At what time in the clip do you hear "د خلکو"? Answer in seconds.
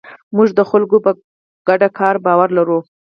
0.59-0.97